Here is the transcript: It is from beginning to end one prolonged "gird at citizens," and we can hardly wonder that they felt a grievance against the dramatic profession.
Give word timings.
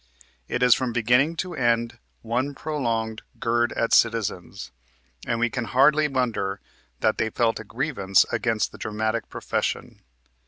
It 0.47 0.63
is 0.63 0.73
from 0.73 0.93
beginning 0.93 1.35
to 1.35 1.53
end 1.53 1.99
one 2.23 2.55
prolonged 2.55 3.21
"gird 3.39 3.71
at 3.73 3.93
citizens," 3.93 4.71
and 5.27 5.39
we 5.39 5.51
can 5.51 5.65
hardly 5.65 6.07
wonder 6.07 6.59
that 7.01 7.19
they 7.19 7.29
felt 7.29 7.59
a 7.59 7.63
grievance 7.63 8.25
against 8.31 8.71
the 8.71 8.79
dramatic 8.79 9.29
profession. 9.29 10.01